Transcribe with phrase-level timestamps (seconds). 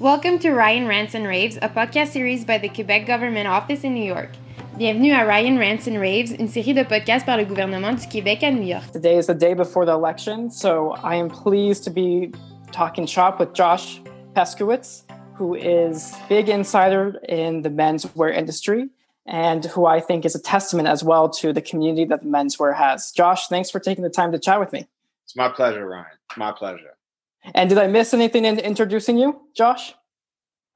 [0.00, 3.92] Welcome to Ryan Rants and Raves, a podcast series by the Quebec Government Office in
[3.92, 4.30] New York.
[4.78, 8.42] Bienvenue à Ryan Rants and Raves, une série de podcasts par le gouvernement du Québec
[8.42, 8.90] à New York.
[8.94, 12.32] Today is the day before the election, so I am pleased to be
[12.72, 14.00] talking shop with Josh
[14.32, 15.02] Peskowitz,
[15.36, 18.88] who is big insider in the menswear industry
[19.26, 22.74] and who I think is a testament as well to the community that the menswear
[22.74, 23.12] has.
[23.12, 24.88] Josh, thanks for taking the time to chat with me.
[25.24, 26.06] It's my pleasure, Ryan.
[26.38, 26.96] My pleasure.
[27.54, 29.94] And did I miss anything in introducing you, Josh?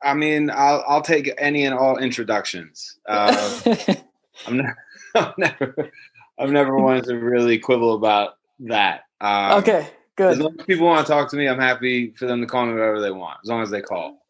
[0.02, 2.98] I mean, I'll I'll take any and all introductions.
[3.08, 3.60] Uh,
[4.46, 4.76] I'm, never,
[5.14, 5.90] I'm never
[6.38, 9.04] I've never wanted to really quibble about that.
[9.20, 10.32] Um, okay, good.
[10.32, 12.66] As long as people want to talk to me, I'm happy for them to call
[12.66, 14.20] me whatever they want, as long as they call.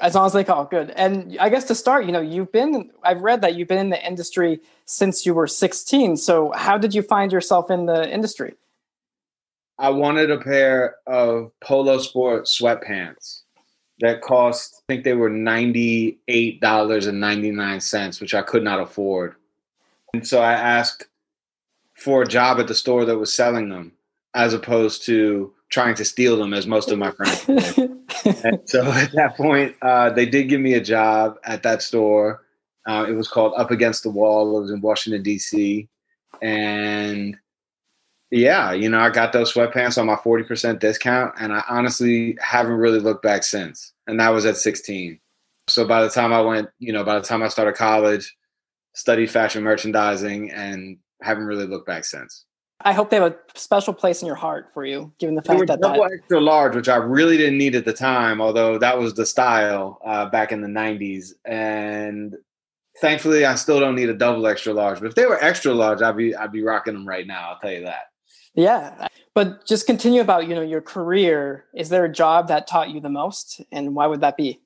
[0.00, 0.90] As long as they call, good.
[0.90, 3.90] And I guess to start, you know, you've been I've read that you've been in
[3.90, 6.16] the industry since you were 16.
[6.16, 8.54] So how did you find yourself in the industry?
[9.78, 13.42] I wanted a pair of polo sport sweatpants
[14.00, 19.36] that cost, I think they were $98.99, which I could not afford.
[20.12, 21.06] And so I asked
[21.94, 23.92] for a job at the store that was selling them
[24.34, 27.90] as opposed to trying to steal them as most of my friends did.
[28.44, 32.42] and so at that point, uh, they did give me a job at that store.
[32.86, 34.58] Uh, it was called Up Against the Wall.
[34.58, 35.88] It was in Washington, D.C.
[36.42, 37.36] And
[38.30, 42.74] yeah, you know, I got those sweatpants on my 40% discount, and I honestly haven't
[42.74, 43.92] really looked back since.
[44.06, 45.18] And that was at 16.
[45.68, 48.34] So by the time I went, you know, by the time I started college,
[48.94, 52.44] studied fashion merchandising, and haven't really looked back since.
[52.80, 55.66] I hope they have a special place in your heart for you, given the fact
[55.66, 56.12] that double that...
[56.12, 59.98] extra large, which I really didn't need at the time, although that was the style
[60.04, 61.32] uh, back in the '90s.
[61.46, 62.36] And
[63.00, 65.00] thankfully, I still don't need a double extra large.
[65.00, 67.50] But if they were extra large, I'd be I'd be rocking them right now.
[67.50, 68.08] I'll tell you that.
[68.56, 69.08] Yeah.
[69.34, 71.66] But just continue about, you know, your career.
[71.74, 73.60] Is there a job that taught you the most?
[73.70, 74.60] And why would that be?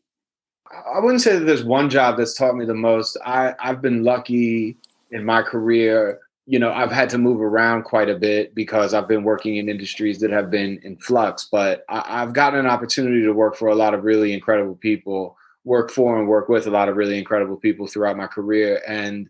[0.70, 3.18] I wouldn't say that there's one job that's taught me the most.
[3.26, 4.76] I, I've been lucky
[5.10, 6.20] in my career.
[6.46, 9.68] You know, I've had to move around quite a bit because I've been working in
[9.68, 13.68] industries that have been in flux, but I, I've gotten an opportunity to work for
[13.68, 17.18] a lot of really incredible people, work for and work with a lot of really
[17.18, 18.80] incredible people throughout my career.
[18.86, 19.28] And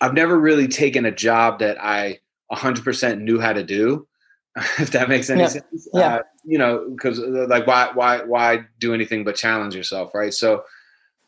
[0.00, 2.20] I've never really taken a job that I
[2.52, 4.06] 100% knew how to do
[4.78, 5.48] if that makes any yeah.
[5.48, 6.16] sense yeah.
[6.16, 10.32] Uh, you know because uh, like why why why do anything but challenge yourself right
[10.32, 10.64] so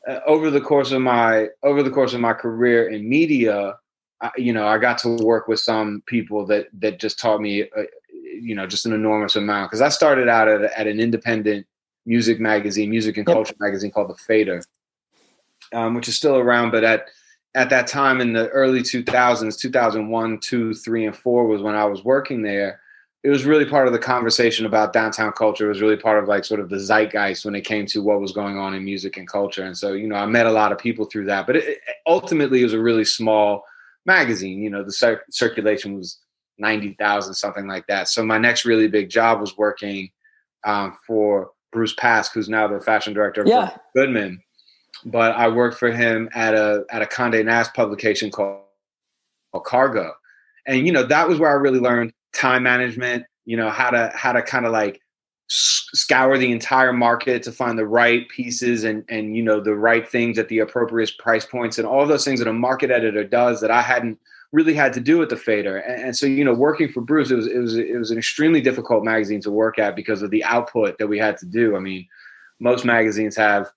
[0.08, 3.74] uh, over the course of my over the course of my career in media
[4.22, 7.64] I, you know i got to work with some people that that just taught me
[7.64, 11.66] uh, you know just an enormous amount because i started out at, at an independent
[12.06, 13.34] music magazine music and yep.
[13.34, 14.62] culture magazine called the fader
[15.74, 17.08] um, which is still around but at
[17.54, 21.84] at that time in the early 2000s 2001 2 3 and 4 was when i
[21.84, 22.80] was working there
[23.24, 25.66] it was really part of the conversation about downtown culture.
[25.66, 28.20] It was really part of like sort of the zeitgeist when it came to what
[28.20, 29.64] was going on in music and culture.
[29.64, 32.60] And so you know i met a lot of people through that but it, ultimately
[32.60, 33.64] it was a really small
[34.06, 36.18] magazine you know the cir- circulation was
[36.60, 38.08] 90,000 something like that.
[38.08, 40.10] So my next really big job was working
[40.64, 43.76] um, for bruce pask who's now the fashion director of yeah.
[43.94, 44.40] goodman
[45.04, 48.62] but I worked for him at a at a Condé Nast publication called,
[49.52, 50.14] called Cargo,
[50.66, 53.24] and you know that was where I really learned time management.
[53.44, 55.00] You know how to how to kind of like
[55.50, 60.08] scour the entire market to find the right pieces and and you know the right
[60.08, 63.60] things at the appropriate price points and all those things that a market editor does
[63.62, 64.18] that I hadn't
[64.52, 67.30] really had to do with the fader and, and, so you know working for bruce
[67.30, 70.30] it was it was it was an extremely difficult magazine to work at because of
[70.30, 72.06] the output that we had to do i mean
[72.58, 73.70] most magazines have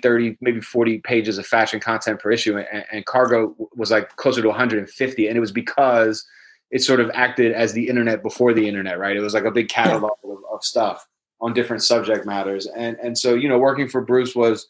[0.00, 4.42] 30 maybe 40 pages of fashion content per issue and, and, cargo was like closer
[4.42, 6.26] to 150 and it was because
[6.70, 9.50] it sort of acted as the internet before the internet right it was like a
[9.50, 10.32] big catalog yeah.
[10.32, 11.06] of, of, stuff
[11.40, 14.68] on different subject matters and and so you know working for bruce was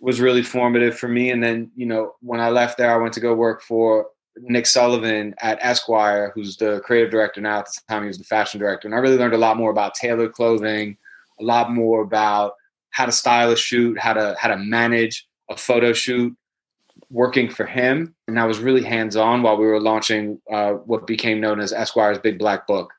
[0.00, 3.14] was really formative for me and then you know when i left there i went
[3.14, 7.80] to go work for nick sullivan at esquire who's the creative director now at the
[7.88, 10.32] time he was the fashion director and i really learned a lot more about tailored
[10.32, 10.96] clothing
[11.40, 12.54] a lot more about
[12.92, 16.34] how to style a shoot, how to how to manage a photo shoot,
[17.10, 21.06] working for him, and I was really hands on while we were launching uh, what
[21.06, 22.92] became known as Esquire's Big Black Book.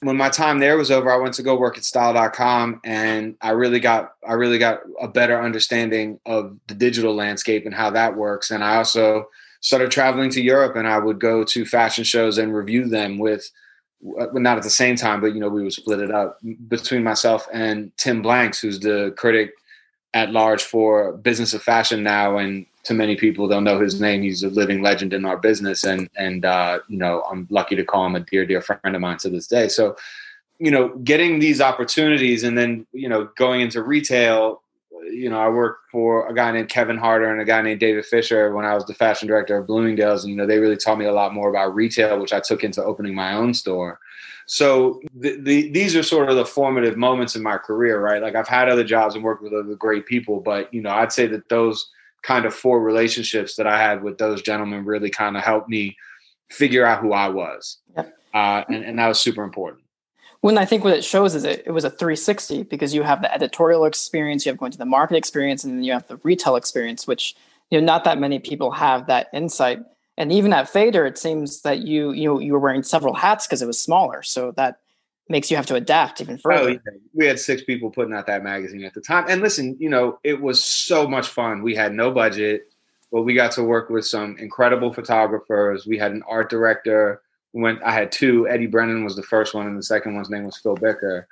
[0.00, 3.50] When my time there was over, I went to go work at Style.com, and I
[3.50, 8.16] really got I really got a better understanding of the digital landscape and how that
[8.16, 8.50] works.
[8.50, 9.26] And I also
[9.60, 13.50] started traveling to Europe, and I would go to fashion shows and review them with
[14.04, 17.48] not at the same time, but you know, we would split it up between myself
[17.52, 19.52] and Tim Blanks, who's the critic
[20.12, 24.22] at large for Business of Fashion now, and to many people, they'll know his name.
[24.22, 27.84] He's a living legend in our business, and and uh, you know, I'm lucky to
[27.84, 29.68] call him a dear, dear friend of mine to this day.
[29.68, 29.96] So,
[30.58, 34.62] you know, getting these opportunities and then, you know, going into retail,
[35.10, 38.04] you know, I worked for a guy named Kevin Harter and a guy named David
[38.06, 40.24] Fisher when I was the fashion director of Bloomingdale's.
[40.24, 42.64] And, you know, they really taught me a lot more about retail, which I took
[42.64, 44.00] into opening my own store.
[44.46, 48.20] So the, the, these are sort of the formative moments in my career, right?
[48.20, 51.12] Like I've had other jobs and worked with other great people, but, you know, I'd
[51.12, 51.90] say that those
[52.22, 55.96] kind of four relationships that I had with those gentlemen really kind of helped me
[56.50, 57.78] figure out who I was.
[57.96, 58.14] Yep.
[58.34, 59.83] Uh, and, and that was super important.
[60.44, 63.22] When I think what it shows is it, it was a 360 because you have
[63.22, 66.18] the editorial experience, you have going to the market experience, and then you have the
[66.18, 67.34] retail experience, which
[67.70, 69.78] you know not that many people have that insight.
[70.18, 73.46] And even at Fader, it seems that you you know, you were wearing several hats
[73.46, 74.80] because it was smaller, so that
[75.30, 76.68] makes you have to adapt even oh, further.
[76.68, 76.98] Oh, yeah.
[77.14, 80.18] We had six people putting out that magazine at the time, and listen, you know,
[80.24, 81.62] it was so much fun.
[81.62, 82.70] We had no budget,
[83.10, 85.86] but we got to work with some incredible photographers.
[85.86, 87.22] We had an art director
[87.54, 88.46] went I had two.
[88.48, 91.26] Eddie Brennan was the first one, and the second one's name was Phil Bicker,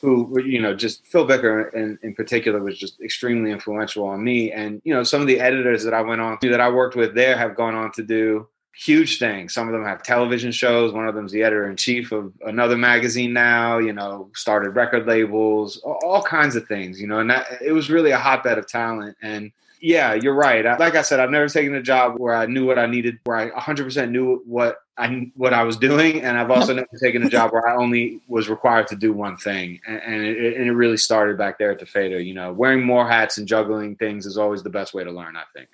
[0.00, 4.52] who you know just Phil Bicker in, in particular was just extremely influential on me.
[4.52, 6.96] And you know some of the editors that I went on to that I worked
[6.96, 9.54] with there have gone on to do huge things.
[9.54, 10.92] Some of them have television shows.
[10.92, 13.78] One of them's the editor in chief of another magazine now.
[13.78, 17.00] You know, started record labels, all kinds of things.
[17.00, 19.52] You know, and that it was really a hotbed of talent and
[19.84, 20.64] yeah, you're right.
[20.64, 23.36] Like I said, I've never taken a job where I knew what I needed, where
[23.36, 27.28] I 100% knew what I what I was doing, and I've also never taken a
[27.28, 29.80] job where I only was required to do one thing.
[29.86, 32.18] And, and, it, and it really started back there at the Fader.
[32.18, 35.36] You know, wearing more hats and juggling things is always the best way to learn.
[35.36, 35.68] I think.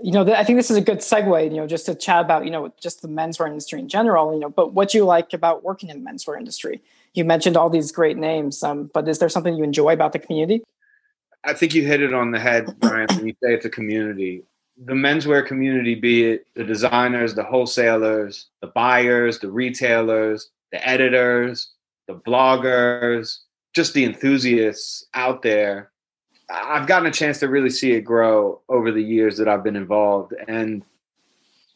[0.00, 1.50] You know, I think this is a good segue.
[1.50, 4.32] You know, just to chat about you know just the menswear industry in general.
[4.32, 6.80] You know, but what you like about working in the menswear industry?
[7.12, 10.20] You mentioned all these great names, um, but is there something you enjoy about the
[10.20, 10.62] community?
[11.44, 14.42] I think you hit it on the head, Brian, when you say it's a community.
[14.84, 21.72] The menswear community, be it the designers, the wholesalers, the buyers, the retailers, the editors,
[22.06, 23.38] the bloggers,
[23.74, 25.90] just the enthusiasts out there.
[26.50, 29.76] I've gotten a chance to really see it grow over the years that I've been
[29.76, 30.34] involved.
[30.48, 30.82] And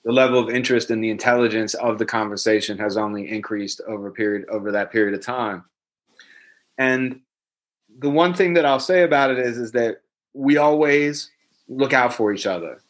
[0.04, 4.48] the level of interest and the intelligence of the conversation has only increased over period
[4.48, 5.64] over that period of time.
[6.78, 7.20] And
[7.98, 10.00] the one thing that I'll say about it is is that
[10.34, 11.30] we always
[11.68, 12.80] look out for each other.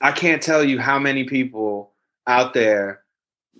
[0.00, 1.92] I can't tell you how many people
[2.26, 3.02] out there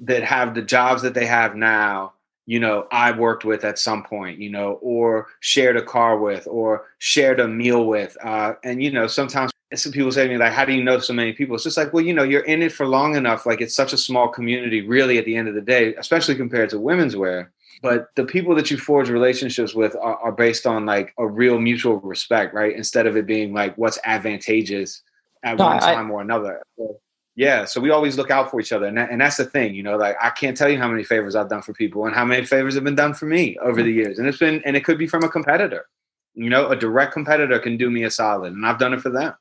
[0.02, 2.12] that have the jobs that they have now,
[2.46, 6.46] you know, I worked with at some point, you know, or shared a car with,
[6.46, 8.16] or shared a meal with.
[8.22, 10.98] Uh, and, you know, sometimes some people say to me, like, how do you know
[10.98, 11.56] so many people?
[11.56, 13.44] It's just like, well, you know, you're in it for long enough.
[13.44, 16.70] Like, it's such a small community, really, at the end of the day, especially compared
[16.70, 17.50] to women's wear
[17.82, 21.58] but the people that you forge relationships with are, are, based on like a real
[21.58, 22.74] mutual respect right?
[22.74, 25.02] Instead of it being like what's advantageous
[25.44, 26.62] at no, one time or another.
[26.76, 27.00] So,
[27.38, 29.72] yeah so we always look out for each other and, that, and that's the thing
[29.72, 32.14] you know like i can't tell you how many favors i've done for people and
[32.14, 34.76] how many favors have been done for me over the years and it's been and
[34.76, 35.86] it could be from a competitor.
[36.34, 39.10] You know a direct competitor can do me a solid and i've done it for
[39.10, 39.34] them.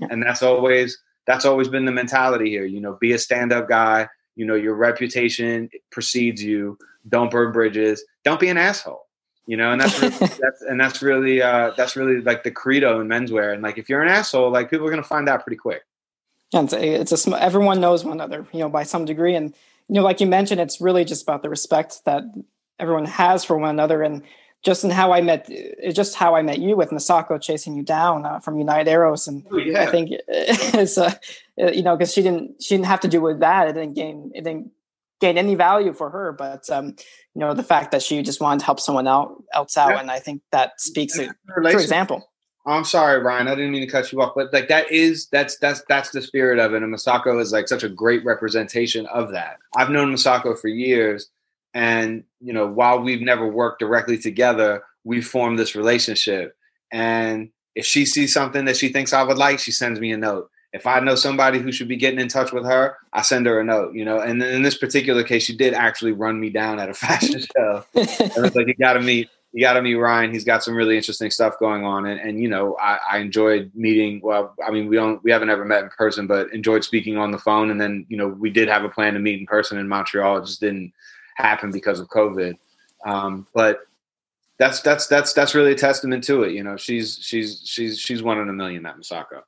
[0.00, 0.96] And that's always
[1.26, 4.74] that's always been the mentality here you know be a stand-up guy you know your
[4.74, 6.78] reputation precedes you
[7.08, 9.06] don't burn bridges, don't be an asshole.
[9.46, 13.00] You know, and that's, really, that's and that's really uh, that's really like the credo
[13.00, 13.52] in menswear.
[13.52, 15.82] And like, if you're an asshole, like people are gonna find out pretty quick.
[16.52, 19.34] And it's a, it's a everyone knows one another, you know, by some degree.
[19.34, 19.54] And
[19.88, 22.22] you know, like you mentioned, it's really just about the respect that
[22.78, 24.02] everyone has for one another.
[24.02, 24.22] And
[24.62, 25.50] just in how I met,
[25.92, 29.46] just how I met you with Misako chasing you down uh, from United Arrows, and
[29.50, 29.82] oh, yeah.
[29.82, 31.14] I think it's uh,
[31.56, 33.68] you know because she didn't she didn't have to do with that.
[33.68, 34.70] It didn't gain it didn't
[35.20, 36.96] gain any value for her, but um,
[37.34, 40.00] you know the fact that she just wanted to help someone out, else out, yeah.
[40.00, 42.26] and I think that speaks true example.
[42.66, 43.48] I'm sorry, Ryan.
[43.48, 46.22] I didn't mean to cut you off, but like that is that's that's that's the
[46.22, 46.82] spirit of it.
[46.82, 49.56] And Masako is like such a great representation of that.
[49.76, 51.30] I've known Masako for years,
[51.72, 56.54] and you know, while we've never worked directly together, we've formed this relationship.
[56.92, 60.16] And if she sees something that she thinks I would like, she sends me a
[60.16, 63.46] note if I know somebody who should be getting in touch with her, I send
[63.46, 64.20] her a note, you know.
[64.20, 67.84] And in this particular case, she did actually run me down at a fashion show.
[67.94, 68.06] and
[68.46, 70.32] it's like you got to meet, you got to meet Ryan.
[70.32, 73.72] He's got some really interesting stuff going on, and, and you know, I, I enjoyed
[73.74, 74.20] meeting.
[74.22, 77.32] Well, I mean, we don't, we haven't ever met in person, but enjoyed speaking on
[77.32, 77.70] the phone.
[77.70, 80.38] And then, you know, we did have a plan to meet in person in Montreal.
[80.38, 80.92] It just didn't
[81.34, 82.56] happen because of COVID.
[83.04, 83.80] Um, but
[84.58, 86.52] that's that's that's that's really a testament to it.
[86.52, 88.82] You know, she's she's she's she's one in a million.
[88.84, 89.42] That Misako.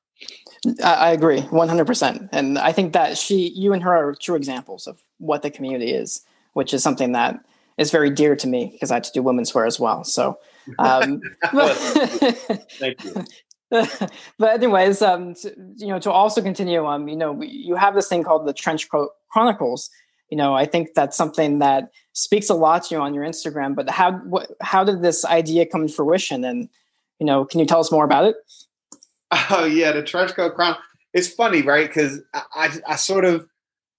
[0.84, 2.28] I agree 100%.
[2.32, 5.92] And I think that she, you and her are true examples of what the community
[5.92, 7.44] is, which is something that
[7.78, 10.04] is very dear to me because I had to do women's wear as well.
[10.04, 10.38] So,
[10.78, 13.24] um, thank you.
[14.38, 18.06] but anyways, um, to, you know, to also continue, um, you know, you have this
[18.08, 18.88] thing called the Trench
[19.30, 19.90] Chronicles,
[20.32, 23.74] you know, I think that's something that speaks a lot to you on your Instagram.
[23.74, 26.44] But how what, how did this idea come to fruition?
[26.44, 26.70] And
[27.18, 28.36] you know, can you tell us more about it?
[29.50, 30.76] Oh yeah, the trench coat crown.
[31.14, 31.88] It's funny, right?
[31.88, 33.46] Because I, I, I sort of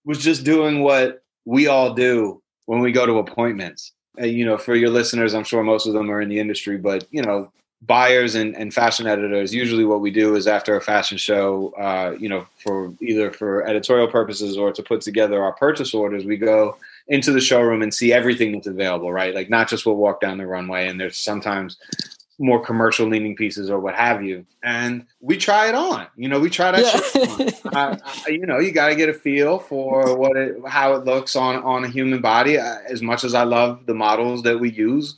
[0.05, 3.91] was just doing what we all do when we go to appointments.
[4.17, 7.07] You know, for your listeners, I'm sure most of them are in the industry, but
[7.09, 7.51] you know,
[7.85, 12.15] buyers and, and fashion editors usually what we do is after a fashion show uh,
[12.17, 16.37] you know for either for editorial purposes or to put together our purchase orders we
[16.37, 16.77] go
[17.09, 20.37] into the showroom and see everything that's available right like not just we'll walk down
[20.37, 21.77] the runway and there's sometimes
[22.39, 26.39] more commercial leaning pieces or what have you and we try it on you know
[26.39, 27.25] we try that yeah.
[27.25, 27.75] shit on.
[27.75, 31.05] I, I, you know you got to get a feel for what it how it
[31.05, 34.59] looks on on a human body uh, as much as i love the models that
[34.59, 35.15] we use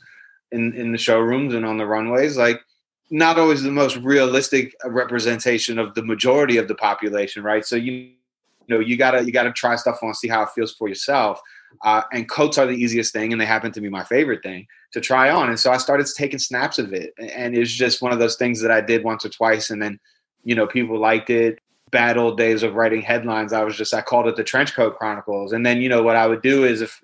[0.52, 2.60] in in the showrooms and on the runways like
[3.10, 7.76] not always the most realistic uh, representation of the majority of the population right so
[7.76, 8.14] you, you
[8.68, 11.40] know you gotta you gotta try stuff on see how it feels for yourself
[11.82, 14.66] uh, and coats are the easiest thing and they happen to be my favorite thing
[14.92, 15.48] to try on.
[15.48, 18.60] And so i started taking snaps of it and it's just one of those things
[18.62, 19.98] that i did once or twice and then
[20.44, 21.58] you know people liked it.
[21.92, 24.98] Bad old days of writing headlines i was just i called it the trench coat
[24.98, 25.52] chronicles.
[25.52, 27.00] And then you know what i would do is if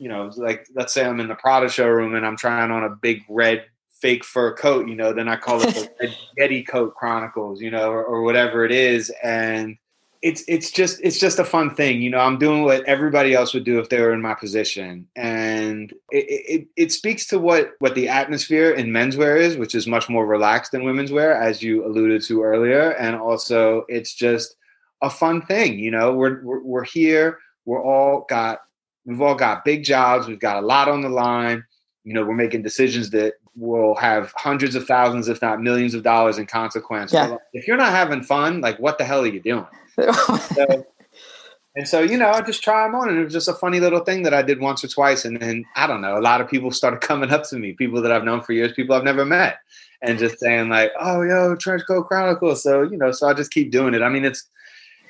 [0.00, 2.88] you know, like let's say I'm in the Prada showroom and I'm trying on a
[2.88, 3.66] big red
[4.00, 7.70] fake fur coat, you know, then I call it the Red Yeti Coat Chronicles, you
[7.70, 9.12] know, or, or, whatever it is.
[9.22, 9.76] And
[10.22, 12.18] it's it's just it's just a fun thing, you know.
[12.18, 16.26] I'm doing what everybody else would do if they were in my position, and it
[16.28, 20.26] it, it speaks to what what the atmosphere in menswear is, which is much more
[20.26, 24.56] relaxed than women's wear, as you alluded to earlier, and also it's just
[25.02, 26.12] a fun thing, you know.
[26.12, 27.38] We're we're, we're here.
[27.64, 28.60] We're all got
[29.04, 30.28] We've all got big jobs.
[30.28, 31.64] We've got a lot on the line.
[32.04, 36.02] You know, we're making decisions that will have hundreds of thousands, if not millions of
[36.02, 37.12] dollars in consequence.
[37.12, 37.36] Yeah.
[37.52, 39.66] if you're not having fun, like what the hell are you doing?
[40.00, 40.86] So,
[41.76, 43.80] and so, you know, I just try them on, and it was just a funny
[43.80, 45.24] little thing that I did once or twice.
[45.24, 48.02] And then I don't know, a lot of people started coming up to me, people
[48.02, 49.58] that I've known for years, people I've never met,
[50.02, 53.52] and just saying like, "Oh, yo, Trench Coat Chronicles." So you know, so I just
[53.52, 54.02] keep doing it.
[54.02, 54.48] I mean, it's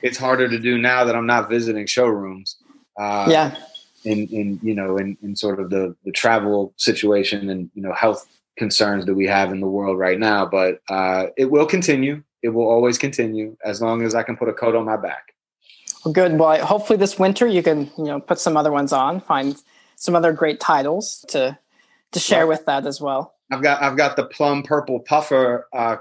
[0.03, 2.57] it's harder to do now that I'm not visiting showrooms.
[2.99, 3.57] Uh, yeah
[4.05, 7.93] in in you know in, in sort of the the travel situation and you know
[7.93, 12.23] health concerns that we have in the world right now but uh, it will continue
[12.43, 15.35] it will always continue as long as i can put a coat on my back.
[16.05, 16.39] Well good.
[16.39, 19.57] Well hopefully this winter you can you know put some other ones on find
[19.97, 21.59] some other great titles to
[22.13, 23.35] to share with that as well.
[23.51, 25.97] I've got i've got the plum purple puffer uh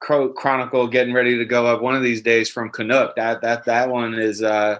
[0.00, 3.16] chronicle getting ready to go up one of these days from canuck.
[3.16, 4.78] That that that one is uh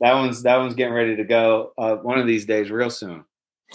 [0.00, 3.24] that one's that one's getting ready to go uh, one of these days, real soon.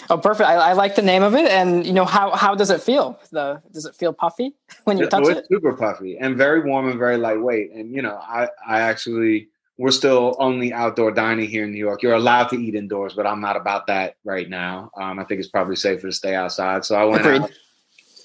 [0.10, 0.50] Oh, perfect!
[0.50, 3.20] I, I, like the name of it, and you know how how does it feel?
[3.32, 4.54] The does it feel puffy
[4.86, 5.46] when you touch oh, it?
[5.48, 7.72] Super puffy and very warm and very lightweight.
[7.72, 12.02] And you know, I I actually we're still only outdoor dining here in New York.
[12.02, 14.92] You're allowed to eat indoors, but I'm not about that right now.
[15.00, 16.86] Um, I think it's probably safer to stay outside.
[16.86, 17.42] So I went Agreed.
[17.42, 17.52] out,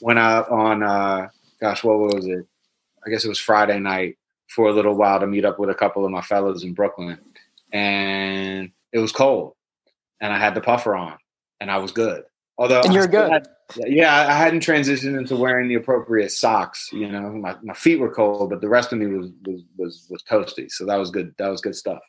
[0.01, 1.29] went out on uh,
[1.61, 2.47] gosh, what was it?
[3.07, 5.75] I guess it was Friday night for a little while to meet up with a
[5.75, 7.19] couple of my fellows in Brooklyn
[7.73, 9.55] and it was cold,
[10.21, 11.19] and I had the puffer on,
[11.61, 12.25] and I was good.
[12.59, 13.31] Although and you're good.
[13.31, 13.49] Had,
[13.87, 16.91] yeah, I hadn't transitioned into wearing the appropriate socks.
[16.93, 20.07] You know, my, my feet were cold, but the rest of me was was was
[20.11, 20.71] was toasty.
[20.71, 21.35] So that was good.
[21.39, 22.01] That was good stuff.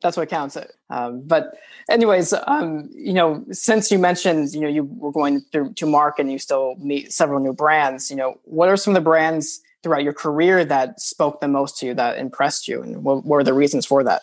[0.00, 0.56] That's what counts.
[0.56, 0.72] It.
[0.90, 1.54] Um, but
[1.90, 6.22] anyways, um, you know, since you mentioned, you know, you were going through to market
[6.22, 8.10] and you still meet several new brands.
[8.10, 11.78] You know, what are some of the brands throughout your career that spoke the most
[11.78, 14.22] to you, that impressed you, and what, what were the reasons for that?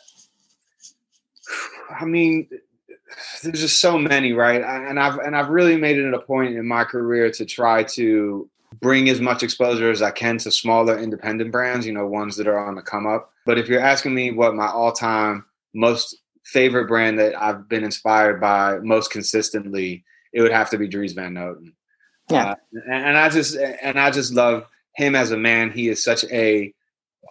[2.00, 2.50] I mean,
[3.44, 4.62] there's just so many, right?
[4.62, 8.50] And I've and I've really made it a point in my career to try to
[8.82, 12.48] bring as much exposure as I can to smaller independent brands, you know, ones that
[12.48, 13.32] are on the come up.
[13.46, 18.40] But if you're asking me what my all-time most favorite brand that I've been inspired
[18.40, 21.74] by most consistently, it would have to be Dries Van Noten.
[22.30, 22.52] Yeah.
[22.52, 25.72] Uh, and, and I just and I just love him as a man.
[25.72, 26.74] He is such a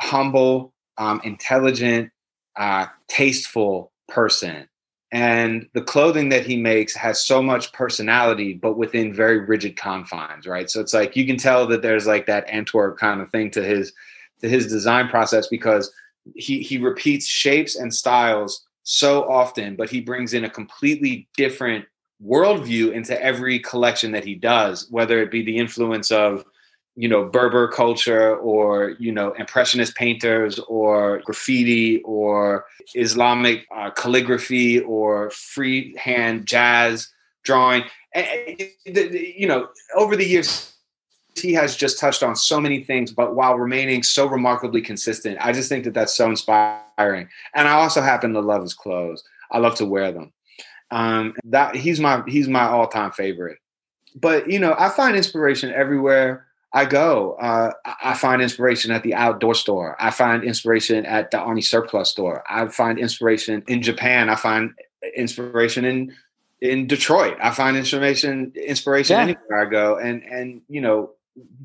[0.01, 2.11] humble, um, intelligent,
[2.57, 4.69] uh, tasteful person.
[5.11, 10.47] And the clothing that he makes has so much personality, but within very rigid confines,
[10.47, 10.69] right?
[10.69, 13.63] So it's like you can tell that there's like that Antwerp kind of thing to
[13.63, 13.93] his
[14.41, 15.91] to his design process because
[16.35, 21.87] he he repeats shapes and styles so often, but he brings in a completely different
[22.25, 26.45] worldview into every collection that he does, whether it be the influence of
[26.99, 34.81] you know Berber culture or you know impressionist painters or graffiti or Islamic uh, calligraphy
[34.81, 37.09] or freehand jazz
[37.45, 37.85] drawing.
[38.15, 40.75] And, you know, over the years,
[41.37, 45.53] he has just touched on so many things, but while remaining so remarkably consistent, I
[45.53, 47.29] just think that that's so inspiring.
[47.55, 49.23] And I also happen to love his clothes.
[49.53, 50.33] I love to wear them.
[50.91, 53.59] Um, that he's my he's my all time favorite.
[54.17, 57.35] But you know, I find inspiration everywhere I go.
[57.41, 57.73] Uh,
[58.03, 59.97] I find inspiration at the outdoor store.
[59.99, 62.45] I find inspiration at the Army surplus store.
[62.49, 64.29] I find inspiration in Japan.
[64.29, 64.73] I find
[65.17, 66.15] inspiration in
[66.61, 67.37] in Detroit.
[67.43, 69.23] I find inspiration inspiration yeah.
[69.23, 69.97] anywhere I go.
[69.97, 71.13] And and you know,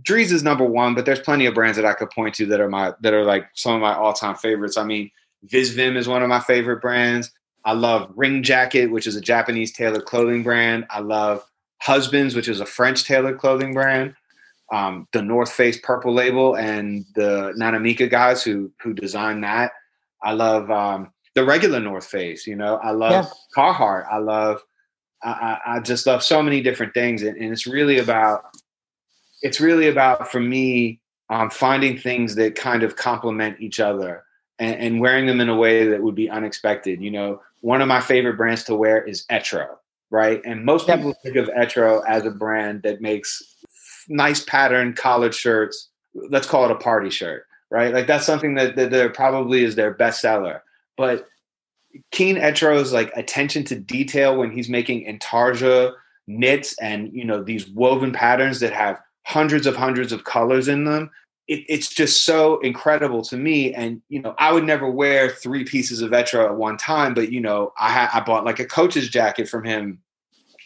[0.03, 2.61] Dries is number one, but there's plenty of brands that I could point to that
[2.61, 4.77] are my that are like some of my all time favorites.
[4.77, 5.11] I mean,
[5.47, 7.31] Visvim is one of my favorite brands.
[7.65, 10.85] I love Ring Jacket, which is a Japanese tailored clothing brand.
[10.89, 11.43] I love
[11.81, 14.15] Husbands, which is a French tailored clothing brand.
[14.73, 19.71] Um, the North Face Purple Label and the Nanamica guys who who designed that.
[20.23, 22.47] I love um, the regular North Face.
[22.47, 23.29] You know, I love yeah.
[23.55, 24.07] Carhartt.
[24.11, 24.63] I love.
[25.25, 28.43] I, I, just love so many different things, and, and it's really about.
[29.41, 34.23] It's really about for me um, finding things that kind of complement each other
[34.59, 37.01] and, and wearing them in a way that would be unexpected.
[37.01, 39.67] You know, one of my favorite brands to wear is Etro,
[40.09, 40.41] right?
[40.45, 43.41] And most people think of Etro as a brand that makes
[44.07, 45.89] nice pattern collared shirts.
[46.13, 47.93] Let's call it a party shirt, right?
[47.93, 50.63] Like that's something that, that there probably is their best seller.
[50.97, 51.27] But
[52.11, 55.93] Kean Etro's like attention to detail when he's making intarsia
[56.25, 60.85] knits and you know these woven patterns that have hundreds of hundreds of colors in
[60.85, 61.09] them
[61.47, 63.73] it, it's just so incredible to me.
[63.73, 67.31] And you know, I would never wear three pieces of Etro at one time, but
[67.31, 69.99] you know, I ha- I bought like a coach's jacket from him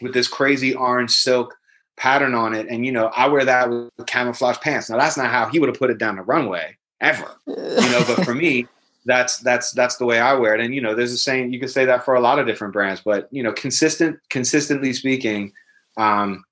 [0.01, 1.57] with this crazy orange silk
[1.97, 4.89] pattern on it, and you know, I wear that with camouflage pants.
[4.89, 8.03] Now that's not how he would have put it down the runway ever, you know.
[8.07, 8.67] But for me,
[9.05, 10.61] that's that's that's the way I wear it.
[10.61, 12.73] And you know, there's a saying you can say that for a lot of different
[12.73, 15.53] brands, but you know, consistent, consistently speaking,
[15.97, 16.45] um,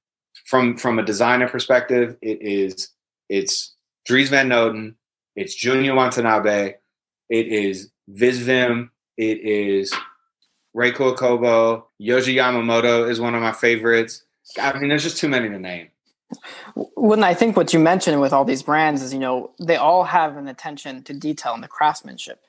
[0.46, 2.90] from from a designer perspective, it is
[3.30, 3.74] it's
[4.06, 4.96] Dries Van Noten,
[5.36, 6.76] it's Junya Watanabe,
[7.30, 9.94] it is Visvim, it is
[10.76, 14.24] Reiko Kobo, Yohji Yamamoto is one of my favorites.
[14.60, 15.90] I mean, there's just too many to name.
[16.76, 20.04] When I think what you mentioned with all these brands is, you know, they all
[20.04, 22.42] have an attention to detail and the craftsmanship.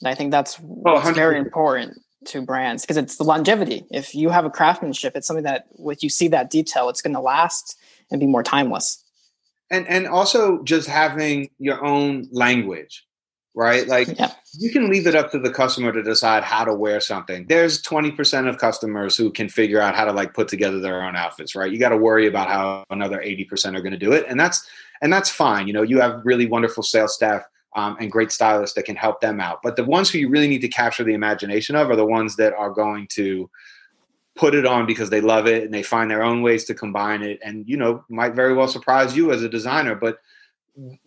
[0.00, 3.84] And I think that's oh, very important to brands because it's the longevity.
[3.90, 7.14] If you have a craftsmanship, it's something that, with you see that detail, it's going
[7.14, 7.78] to last
[8.10, 9.02] and be more timeless
[9.72, 13.04] and and also just having your own language
[13.54, 13.86] right?
[13.86, 14.32] Like yeah.
[14.58, 17.46] you can leave it up to the customer to decide how to wear something.
[17.48, 21.16] There's 20% of customers who can figure out how to like put together their own
[21.16, 21.70] outfits right?
[21.70, 24.66] You got to worry about how another 80% are going to do it and that's
[25.02, 27.42] and that's fine you know you have really wonderful sales staff
[27.74, 30.48] um, and great stylists that can help them out but the ones who you really
[30.48, 33.50] need to capture the imagination of are the ones that are going to
[34.34, 37.22] put it on because they love it and they find their own ways to combine
[37.22, 40.18] it and you know might very well surprise you as a designer but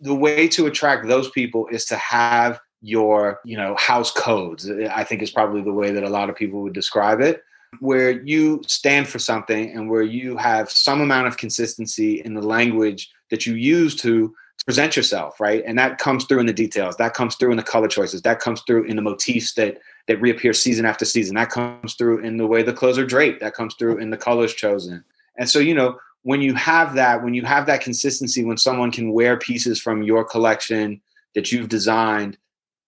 [0.00, 5.02] the way to attract those people is to have your you know house codes i
[5.02, 7.42] think is probably the way that a lot of people would describe it
[7.80, 12.42] where you stand for something and where you have some amount of consistency in the
[12.42, 14.32] language that you use to
[14.66, 17.62] present yourself right and that comes through in the details that comes through in the
[17.62, 21.34] color choices that comes through in the motifs that that reappear season after season.
[21.34, 23.40] That comes through in the way the clothes are draped.
[23.40, 25.04] That comes through in the colors chosen.
[25.38, 28.90] And so, you know, when you have that, when you have that consistency, when someone
[28.90, 31.00] can wear pieces from your collection
[31.36, 32.36] that you've designed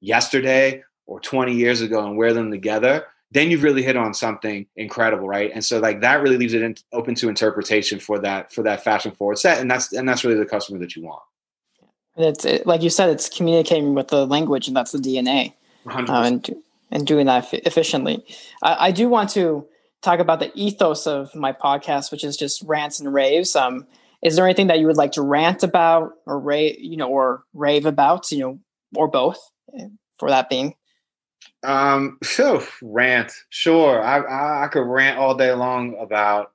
[0.01, 4.66] yesterday or 20 years ago and wear them together, then you've really hit on something
[4.74, 5.53] incredible, right?
[5.55, 8.83] And so, like that really leaves it in, open to interpretation for that for that
[8.83, 11.22] fashion forward set, and that's and that's really the customer that you want.
[12.16, 15.53] It's it, like you said, it's communicating with the language, and that's the DNA.
[15.87, 16.57] Um, and
[16.90, 18.24] and doing that efficiently.
[18.64, 19.64] I, I, do want to
[20.02, 23.56] talk about the ethos of my podcast, which is just rants and raves.
[23.56, 23.87] Um,
[24.22, 27.44] is there anything that you would like to rant about or rave, you know, or
[27.52, 28.58] rave about, you know,
[28.94, 29.38] or both
[30.18, 30.74] for that being?
[31.62, 34.02] Um, so rant, sure.
[34.02, 36.52] I, I, I could rant all day long about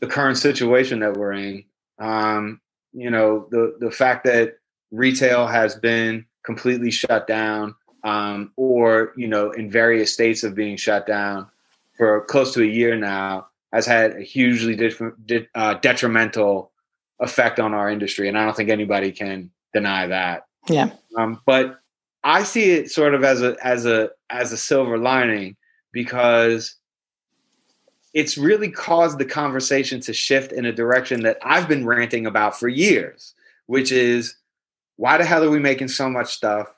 [0.00, 1.64] the current situation that we're in.
[1.98, 2.60] Um,
[2.92, 4.58] you know, the the fact that
[4.90, 10.76] retail has been completely shut down um, or you know in various states of being
[10.76, 11.48] shut down
[11.96, 16.72] for close to a year now has had a hugely de- uh, detrimental
[17.20, 20.46] effect on our industry and i don't think anybody can deny that.
[20.68, 20.90] Yeah.
[21.16, 21.80] Um, but
[22.22, 25.56] i see it sort of as a as a as a silver lining
[25.92, 26.76] because
[28.12, 32.58] it's really caused the conversation to shift in a direction that i've been ranting about
[32.58, 33.34] for years
[33.66, 34.36] which is
[34.96, 36.68] why the hell are we making so much stuff?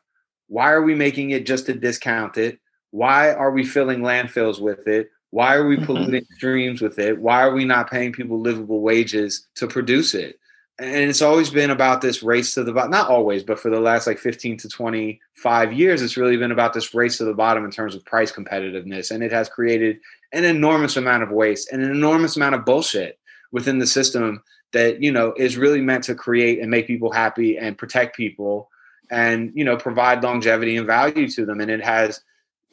[0.48, 2.59] Why are we making it just to discount it?
[2.90, 5.11] Why are we filling landfills with it?
[5.31, 5.87] Why are we mm-hmm.
[5.87, 7.20] polluting streams with it?
[7.20, 10.38] Why are we not paying people livable wages to produce it?
[10.79, 12.90] and it's always been about this race to the bottom.
[12.90, 16.75] Not always, but for the last like 15 to 25 years, it's really been about
[16.75, 19.11] this race to the bottom in terms of price competitiveness.
[19.11, 19.99] And it has created
[20.35, 23.18] an enormous amount of waste and an enormous amount of bullshit
[23.53, 27.57] within the system that, you know, is really meant to create and make people happy
[27.57, 28.68] and protect people
[29.11, 31.62] and, you know, provide longevity and value to them.
[31.62, 32.20] And it has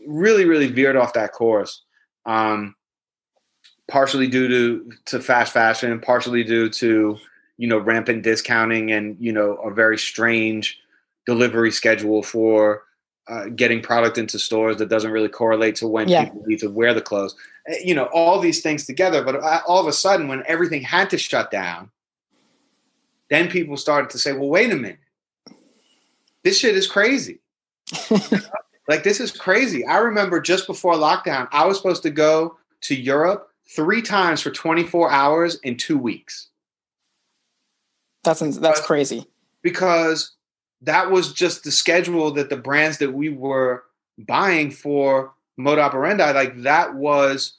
[0.07, 1.83] really, really veered off that course.
[2.25, 2.75] Um,
[3.89, 7.17] partially due to to fast fashion, partially due to
[7.57, 10.79] you know rampant discounting and you know a very strange
[11.25, 12.83] delivery schedule for
[13.29, 16.25] uh, getting product into stores that doesn't really correlate to when yeah.
[16.25, 17.35] people need to wear the clothes.
[17.67, 20.81] Eh, you know all these things together, but uh, all of a sudden, when everything
[20.81, 21.89] had to shut down,
[23.29, 24.99] then people started to say, "Well, wait a minute,
[26.43, 27.39] this shit is crazy."
[28.87, 29.85] like this is crazy.
[29.85, 34.51] I remember just before lockdown, I was supposed to go to Europe three times for
[34.51, 36.49] 24 hours in two weeks.
[38.23, 39.25] That's that's crazy.
[39.61, 40.31] Because
[40.81, 43.83] that was just the schedule that the brands that we were
[44.17, 47.57] buying for Moda Operandi, like that was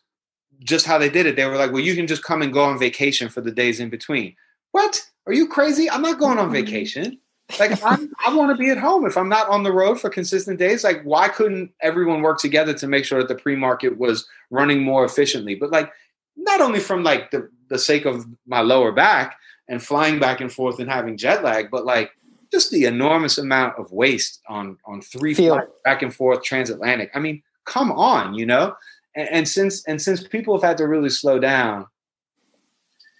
[0.60, 1.36] just how they did it.
[1.36, 3.80] They were like, well, you can just come and go on vacation for the days
[3.80, 4.36] in between.
[4.72, 5.00] What?
[5.26, 5.88] Are you crazy?
[5.88, 6.54] I'm not going on mm-hmm.
[6.54, 7.18] vacation.
[7.58, 9.04] Like I'm, I want to be at home.
[9.04, 12.72] If I'm not on the road for consistent days, like why couldn't everyone work together
[12.74, 15.54] to make sure that the pre-market was running more efficiently?
[15.54, 15.92] But like
[16.36, 19.36] not only from like the, the sake of my lower back
[19.68, 22.12] and flying back and forth and having jet lag, but like
[22.50, 27.10] just the enormous amount of waste on on three flights back and forth transatlantic.
[27.14, 28.74] I mean, come on, you know.
[29.14, 31.86] And, and since and since people have had to really slow down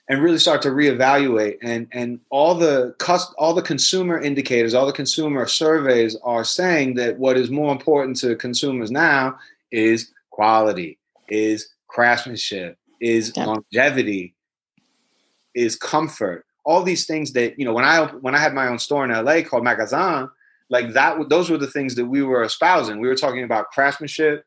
[0.09, 1.57] and really start to reevaluate.
[1.63, 6.95] And and all the cost all the consumer indicators all the consumer surveys are saying
[6.95, 9.39] that what is more important to consumers now
[9.71, 13.47] is quality is craftsmanship is yeah.
[13.47, 14.35] longevity
[15.55, 16.45] is comfort.
[16.65, 19.11] All these things that you know when i when i had my own store in
[19.11, 20.29] la called magasin
[20.71, 23.01] like that those were the things that we were espousing.
[23.01, 24.45] We were talking about craftsmanship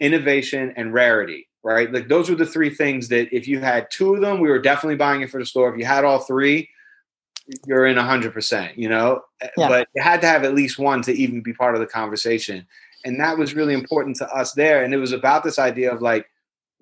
[0.00, 1.90] innovation and rarity right?
[1.90, 4.60] Like those were the three things that if you had two of them, we were
[4.60, 5.72] definitely buying it for the store.
[5.72, 6.68] If you had all three,
[7.66, 9.22] you're in 100%, you know?
[9.56, 9.68] Yeah.
[9.68, 12.66] But you had to have at least one to even be part of the conversation.
[13.04, 14.84] And that was really important to us there.
[14.84, 16.26] And it was about this idea of like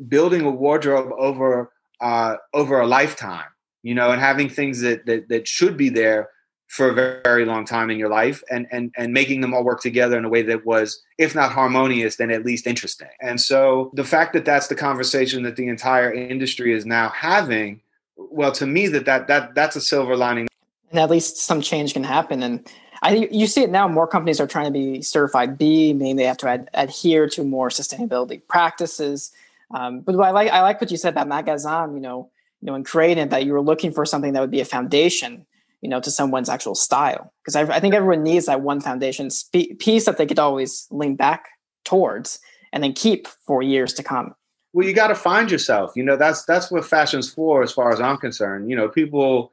[0.09, 3.47] building a wardrobe over uh, over a lifetime,
[3.85, 6.31] you know, and having things that, that that should be there
[6.73, 9.81] for a very, long time in your life and and and making them all work
[9.81, 13.91] together in a way that was if not harmonious then at least interesting and so
[13.95, 17.81] the fact that that's the conversation that the entire industry is now having
[18.17, 20.47] well to me that that, that that's a silver lining
[20.91, 22.69] and at least some change can happen and
[23.05, 23.89] I think you see it now.
[23.89, 27.43] More companies are trying to be certified B, meaning they have to ad- adhere to
[27.43, 29.33] more sustainability practices.
[29.73, 31.97] Um, but I like I like what you said about Magasin.
[31.97, 32.31] You know,
[32.61, 35.47] you know, in creating that you were looking for something that would be a foundation
[35.83, 37.33] you know, to someone's actual style.
[37.43, 41.17] Because I, I, think everyone needs that one foundation piece that they could always lean
[41.17, 41.49] back
[41.85, 42.39] towards
[42.73, 44.35] and then keep for years to come.
[44.73, 45.93] Well, you got to find yourself.
[45.95, 48.71] You know, that's that's what fashion's for, as far as I'm concerned.
[48.71, 49.53] You know, people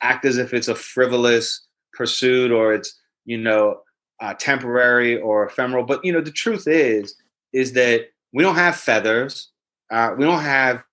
[0.00, 3.80] act as if it's a frivolous pursuit or it's you know
[4.20, 5.84] uh, temporary or ephemeral.
[5.84, 7.16] But you know, the truth is,
[7.52, 9.50] is that we don't have feathers,
[9.90, 10.84] uh, we don't have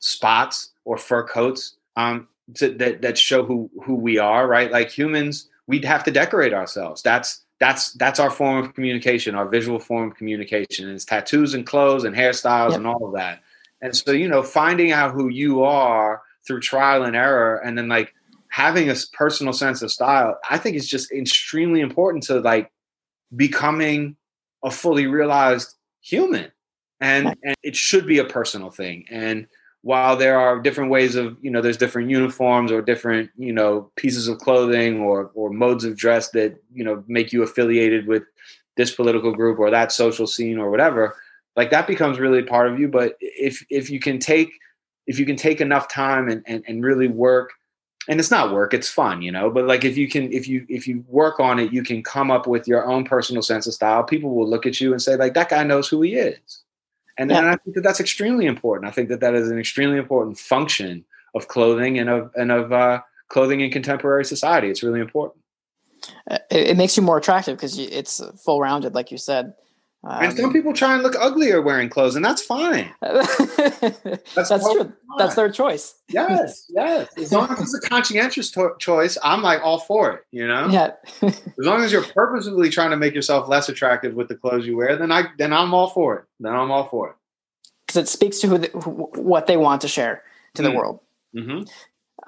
[0.00, 1.76] spots or fur coats.
[1.96, 4.70] Um, to, that that show who who we are, right?
[4.70, 7.02] Like humans, we'd have to decorate ourselves.
[7.02, 10.86] That's that's that's our form of communication, our visual form of communication.
[10.86, 12.78] And it's tattoos and clothes and hairstyles yep.
[12.78, 13.42] and all of that.
[13.80, 17.88] And so, you know, finding out who you are through trial and error, and then
[17.88, 18.14] like
[18.48, 22.72] having a personal sense of style, I think is just extremely important to like
[23.36, 24.16] becoming
[24.64, 26.50] a fully realized human.
[27.00, 29.04] And and it should be a personal thing.
[29.10, 29.46] And
[29.88, 33.90] while there are different ways of you know there's different uniforms or different you know
[33.96, 38.24] pieces of clothing or or modes of dress that you know make you affiliated with
[38.76, 41.16] this political group or that social scene or whatever
[41.56, 42.86] like that becomes really part of you.
[42.86, 44.50] But if if you can take
[45.06, 47.50] if you can take enough time and, and, and really work
[48.08, 50.66] and it's not work it's fun you know but like if you can if you
[50.68, 53.72] if you work on it you can come up with your own personal sense of
[53.72, 54.04] style.
[54.04, 56.62] People will look at you and say like that guy knows who he is
[57.18, 57.52] and then yeah.
[57.52, 58.88] I think that that's extremely important.
[58.88, 61.04] I think that that is an extremely important function
[61.34, 64.70] of clothing and of and of uh, clothing in contemporary society.
[64.70, 65.42] It's really important.
[66.30, 69.54] It, it makes you more attractive because it's full rounded, like you said.
[70.08, 72.90] Um, and some people try and look uglier wearing clothes, and that's fine.
[73.02, 73.36] that's,
[74.34, 74.84] that's true.
[74.84, 74.92] Fine.
[75.18, 75.96] That's their choice.
[76.08, 77.08] yes, yes.
[77.18, 80.24] As long as it's a conscientious to- choice, I'm like all for it.
[80.30, 80.68] You know.
[80.68, 80.92] Yeah.
[81.22, 84.78] as long as you're purposefully trying to make yourself less attractive with the clothes you
[84.78, 86.24] wear, then I then I'm all for it.
[86.40, 87.16] Then I'm all for it.
[87.86, 90.22] Because it speaks to who, the, who, what they want to share
[90.54, 90.76] to the mm.
[90.76, 91.00] world.
[91.36, 91.64] Mm-hmm.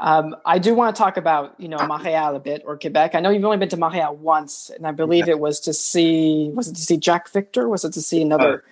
[0.00, 3.14] Um, I do want to talk about you know Montreal a bit or Quebec.
[3.14, 6.50] I know you've only been to Montreal once, and I believe it was to see
[6.54, 7.68] was it to see Jack Victor?
[7.68, 8.64] Was it to see another?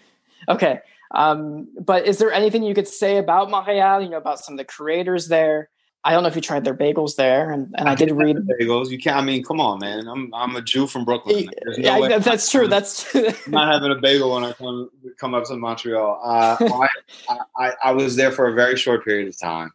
[0.48, 4.00] Uh, okay, um, but is there anything you could say about Montreal?
[4.00, 5.68] You know about some of the creators there.
[6.02, 8.38] I don't know if you tried their bagels there, and, and I, I did read
[8.58, 8.88] bagels.
[8.88, 9.18] You can't.
[9.18, 10.08] I mean, come on, man.
[10.08, 11.50] I'm I'm a Jew from Brooklyn.
[11.76, 12.68] No yeah, that's true.
[12.68, 14.88] That's I'm not having a bagel when I come
[15.20, 16.20] come up to Montreal.
[16.24, 16.56] Uh,
[17.28, 19.72] I, I I was there for a very short period of time,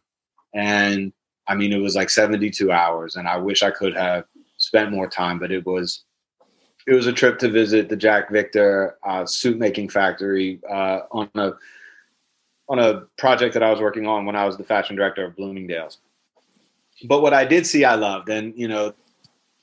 [0.52, 1.12] and
[1.46, 4.24] I mean, it was like 72 hours, and I wish I could have
[4.56, 6.04] spent more time, but it was
[6.86, 11.30] it was a trip to visit the Jack Victor uh, suit making factory uh, on
[11.34, 11.52] a
[12.68, 15.36] on a project that I was working on when I was the fashion director of
[15.36, 15.98] Bloomingdale's.
[17.06, 18.94] But what I did see, I loved, and you know,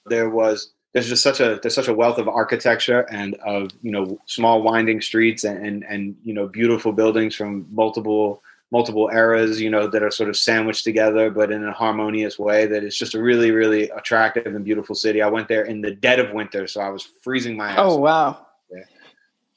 [0.06, 3.91] there was there's just such a there's such a wealth of architecture and of you
[3.91, 9.60] know small winding streets and and, and you know beautiful buildings from multiple multiple eras,
[9.60, 12.66] you know, that are sort of sandwiched together, but in a harmonious way.
[12.66, 15.22] That it's just a really, really attractive and beautiful city.
[15.22, 17.80] I went there in the dead of winter, so I was freezing my ass.
[17.80, 18.46] Oh wow!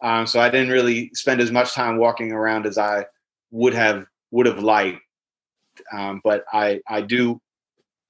[0.02, 3.06] Um, so I didn't really spend as much time walking around as I
[3.50, 5.00] would have would have liked.
[5.92, 7.40] Um, but I I do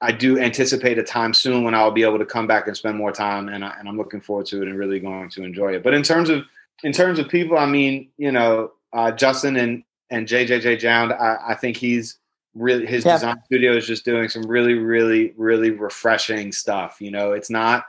[0.00, 2.98] I do anticipate a time soon when I'll be able to come back and spend
[2.98, 5.74] more time, and, I, and I'm looking forward to it and really going to enjoy
[5.74, 5.82] it.
[5.82, 6.44] But in terms of
[6.82, 11.54] in terms of people, I mean, you know, uh, Justin and and JJJJound, I, I
[11.54, 12.18] think he's
[12.54, 13.14] really his yeah.
[13.14, 17.00] design studio is just doing some really, really, really refreshing stuff.
[17.00, 17.84] You know, it's not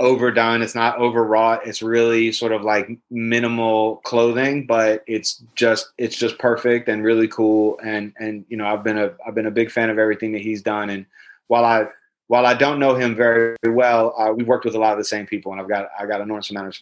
[0.00, 1.66] overdone, it's not overwrought.
[1.66, 7.28] It's really sort of like minimal clothing, but it's just it's just perfect and really
[7.28, 7.78] cool.
[7.84, 10.42] And and you know, I've been a I've been a big fan of everything that
[10.42, 10.90] he's done.
[10.90, 11.06] And
[11.46, 11.86] while I
[12.26, 15.04] while I don't know him very well, uh, we worked with a lot of the
[15.04, 16.76] same people, and I've got I got enormous amount of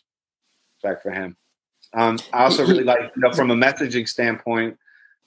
[0.77, 1.37] respect for him.
[1.95, 4.79] Um, I also really like, you know, from a messaging standpoint,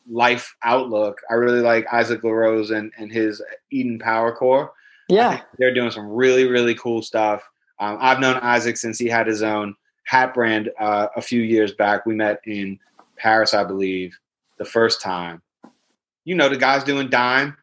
[0.10, 1.22] life outlook.
[1.30, 4.74] I really like Isaac LaRose and, and his Eden Power Corp.
[5.08, 7.48] Yeah, they're doing some really really cool stuff.
[7.80, 9.76] Um, I've known Isaac since he had his own
[10.06, 12.06] hat brand uh, a few years back.
[12.06, 12.80] We met in
[13.18, 14.18] Paris, I believe,
[14.58, 15.42] the first time.
[16.24, 17.56] You know, the guy's doing dime.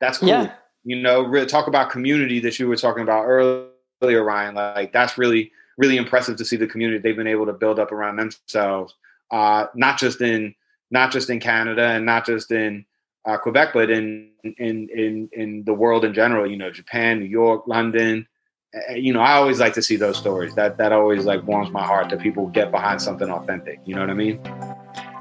[0.00, 0.28] That's cool.
[0.28, 0.54] Yeah.
[0.84, 4.54] You know, really talk about community that you were talking about earlier, Ryan.
[4.54, 7.92] Like that's really really impressive to see the community they've been able to build up
[7.92, 8.94] around themselves,
[9.30, 10.54] uh, not just in
[10.90, 12.84] not just in Canada and not just in
[13.24, 16.48] uh, Quebec, but in in in in the world in general.
[16.48, 18.26] You know, Japan, New York, London.
[18.74, 20.54] Uh, you know, I always like to see those stories.
[20.54, 23.80] That that always like warms my heart that people get behind something authentic.
[23.84, 24.40] You know what I mean?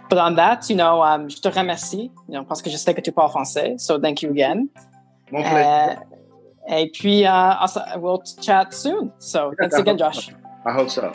[0.10, 2.94] But on that, you know, um, je te remercie, you know, parce que je sais
[2.94, 3.80] que tu parles français.
[3.80, 4.70] So thank you again.
[5.32, 5.98] Mon plaisir.
[6.68, 9.12] Uh, et puis, uh, we'll chat soon.
[9.18, 10.30] So thanks again, Josh.
[10.66, 11.14] I hope so.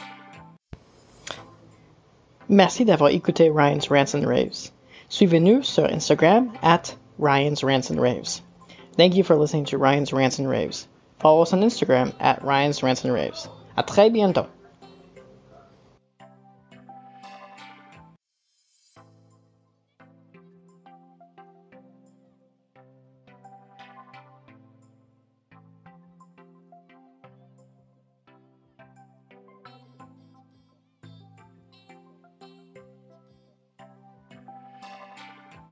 [2.48, 4.72] Merci d'avoir écouté Ryan's Rants and Raves.
[5.10, 8.42] Suivez-nous sur Instagram at Ryan's Rants and Raves.
[8.96, 10.88] Thank you for listening to Ryan's Rants and Raves.
[11.18, 13.48] Follow us on Instagram at Ryan's Rants and Raves.
[13.76, 14.46] À très bientôt.